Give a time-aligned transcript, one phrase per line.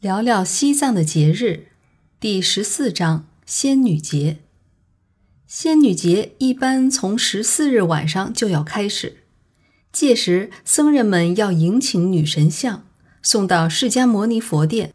[0.00, 1.70] 聊聊西藏的节日，
[2.20, 4.38] 第十四章仙女节。
[5.48, 9.24] 仙女节一般从十四日晚上就要开始，
[9.90, 12.86] 届时僧人们要迎请女神像，
[13.22, 14.94] 送到释迦牟尼佛殿，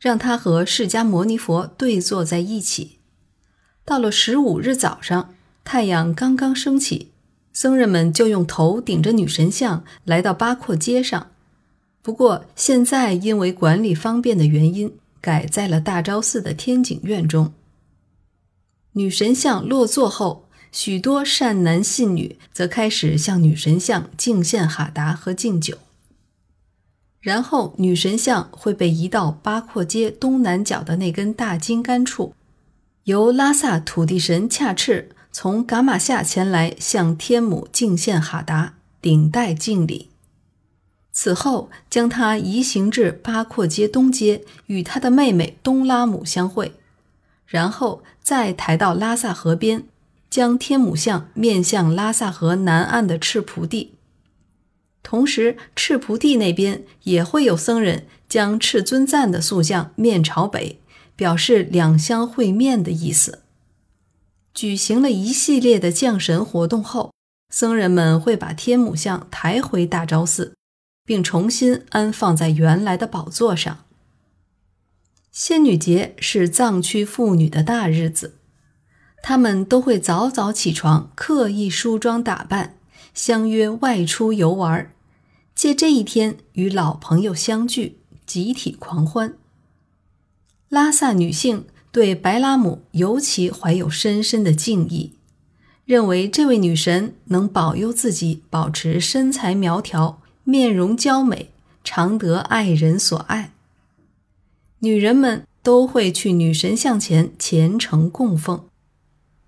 [0.00, 2.98] 让她和释迦牟尼佛对坐在一起。
[3.84, 5.32] 到了十五日早上，
[5.62, 7.12] 太阳刚刚升起，
[7.52, 11.30] 僧人们就用头顶着女神像来到八廓街上。
[12.02, 17.52] 不过，现在因为管理方便的原因，改在了大昭寺的天井院中。
[18.92, 25.78] 女神像落座后，许多善男信女则开始向女神像敬献哈达和敬酒。
[27.20, 32.34] 然后，女神像会被移到八廓街东南角的那根大金杆处，
[33.04, 40.09] 由拉萨土地神恰赤从噶玛夏前来向天母敬献哈达，顶戴敬礼。
[41.12, 46.72] 此后，将他移行至八廓街东街，与他的妹妹东拉姆相会，
[47.46, 49.84] 然后再抬到拉萨河边，
[50.30, 53.94] 将天母像面向拉萨河南岸的赤蒲地。
[55.02, 60.78] 同时，赤蒲地那边也会有僧人将赤尊赞的塑像面朝北，
[61.16, 63.40] 表示两相会面的意思。
[64.54, 67.12] 举行了一系列的降神活动后，
[67.48, 70.54] 僧人们会把天母像抬回大昭寺。
[71.10, 73.78] 并重新安放在原来的宝座上。
[75.32, 78.36] 仙女节是藏区妇女的大日子，
[79.20, 82.76] 她们都会早早起床，刻意梳妆打扮，
[83.12, 84.92] 相约外出游玩，
[85.52, 89.36] 借这一天与老朋友相聚，集体狂欢。
[90.68, 95.14] 拉萨女性对白拉姆尤其怀有深深的敬意，
[95.84, 100.19] 认为这位女神能保佑自己保持身材苗条。
[100.44, 101.50] 面容娇美，
[101.84, 103.52] 常得爱人所爱。
[104.80, 108.64] 女人们都会去女神像前虔诚供奉。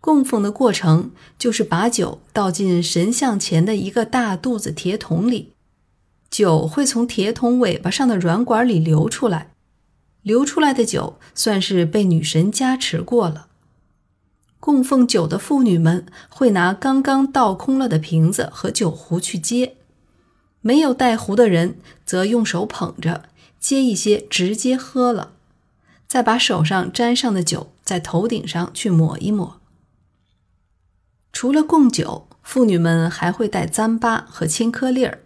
[0.00, 5.52] 供奉的过程就是把酒倒进神像前的一个大肚子铁桶里，
[6.30, 9.50] 酒会从铁桶尾巴上的软管里流出来。
[10.22, 13.48] 流出来的酒算是被女神加持过了。
[14.60, 19.76] 供奉酒的妇女们会拿刚刚倒空了的瓶子和酒壶去接。
[20.60, 23.24] 没有带壶的人则用手捧着，
[23.58, 25.32] 接一些直接喝了，
[26.06, 29.60] 再把手上沾上的酒在头顶上去抹一抹。
[31.32, 35.20] 除了供酒，妇女们还会带糌粑和青稞粒儿，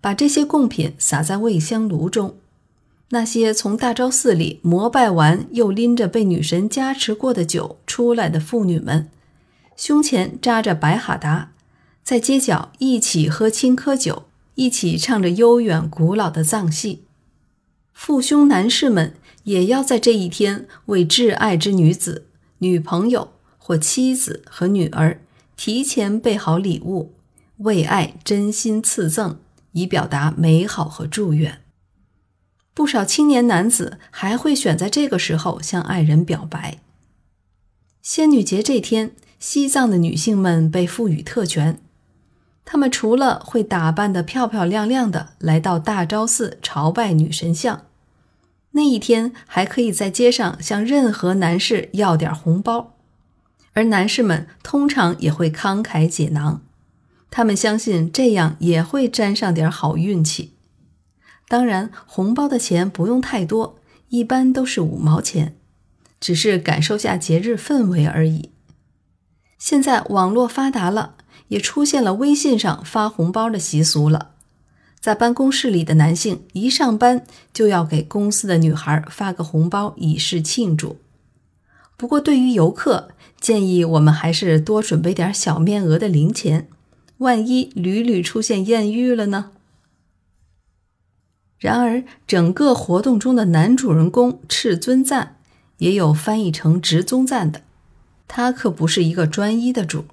[0.00, 2.36] 把这些贡品撒在味香炉中。
[3.10, 9.08] 那些从大昭寺里膜拜完又拎着被女神加持过的酒出来的妇女们，
[9.76, 11.52] 胸前扎着白哈达，
[12.02, 14.24] 在街角一起喝青稞酒。
[14.62, 17.02] 一起唱着悠远古老的藏戏，
[17.92, 22.28] 父兄男士们也要在这一天为挚爱之女子、
[22.58, 25.20] 女朋友或妻子和女儿
[25.56, 27.12] 提前备好礼物，
[27.56, 29.38] 为爱真心赐赠，
[29.72, 31.60] 以表达美好和祝愿。
[32.72, 36.78] 不少青年男子还会选在这个时候向爱人表白。
[38.00, 41.80] 仙女节这天，西藏的女性们被赋予特权。
[42.64, 47.82] 他们除了会打扮得漂漂亮亮的来到大昭寺朝拜女神像，
[48.70, 52.94] 那一天还可以在街上向任何男士要点红包，
[53.72, 56.62] 而男士们通常也会慷慨解囊，
[57.30, 60.54] 他们相信这样也会沾上点好运气。
[61.48, 65.56] 当然，红包的钱不用太多，一般都是五毛钱，
[66.18, 68.52] 只是感受下节日氛围而已。
[69.58, 71.16] 现在网络发达了。
[71.52, 74.30] 也出现了微信上发红包的习俗了。
[74.98, 80.96] 在办公室里的男性一上班就要给公司的女孩发个红包以示庆祝。
[81.98, 86.68] 不过，对于游客，建议我们还是多准备点小面额的零钱，
[87.18, 89.50] 万一屡屡出现艳遇了呢？
[91.58, 95.36] 然而，整个活动中的男主人公赤尊赞，
[95.78, 97.60] 也有翻译成直宗赞的，
[98.26, 100.06] 他可不是一个专一的主。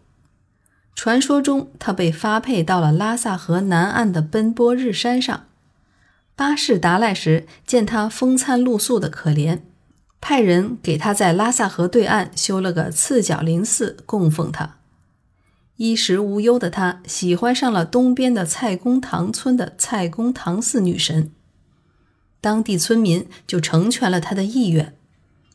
[0.95, 5.45] 传说中，他被发配到了拉萨河南岸的奔波日山上。
[6.35, 9.59] 巴士达赖时见他风餐露宿的可怜，
[10.21, 14.77] 派人给他在拉萨河对岸修了个次角林寺供奉他。
[15.77, 21.31] 衣食无忧的他，喜欢上了东边的蔡公堂村的蔡公堂寺女神。
[22.41, 24.93] 当地村民就成全了他的意愿，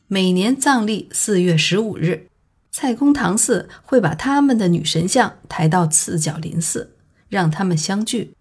[0.07, 2.27] 每年藏历四月十五日。
[2.77, 6.91] 蔡公堂寺会把他们的女神像抬到次角林寺，
[7.29, 8.33] 让他们相聚，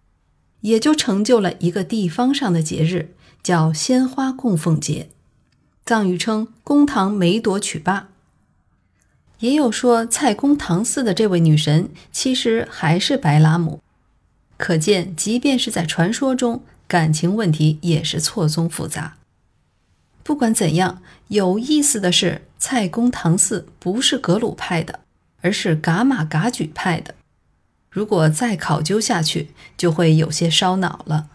[0.63, 3.15] 也就成就了一个地方上的节日，
[3.45, 5.09] 叫鲜花供奉节，
[5.87, 8.09] 藏语称公堂梅朵曲罢。
[9.39, 13.81] 也有说蔡公堂寺的这位女神其实还是白拉姆，
[14.57, 19.17] 可见即便是在传说中，感情问题也是错综复杂。
[20.25, 25.01] 不管怎样，有意思的是，蔡公堂寺不是格鲁派的，
[25.43, 27.15] 而是噶玛噶举派的。
[27.91, 31.29] 如果再考究下去，就会有些烧脑了。